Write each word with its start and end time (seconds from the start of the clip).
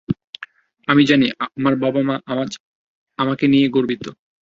আমি 0.87 1.03
জানি 1.05 1.25
আমার 1.49 1.73
বাবা-মা 1.83 2.15
আমাকে 3.19 3.45
নিয়ে 3.47 3.67
আজ 3.67 3.73
গর্বিত। 3.75 4.05